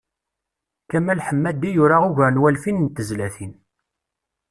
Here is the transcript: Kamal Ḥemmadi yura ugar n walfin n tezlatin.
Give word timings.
Kamal 0.89 1.19
Ḥemmadi 1.27 1.69
yura 1.73 1.97
ugar 2.07 2.29
n 2.31 2.41
walfin 2.41 2.77
n 2.85 2.87
tezlatin. 2.95 3.53